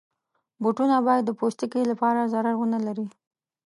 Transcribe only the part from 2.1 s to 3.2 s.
ضرر ونه لري.